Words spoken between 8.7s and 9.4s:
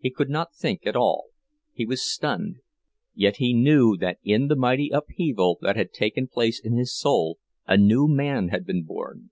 born.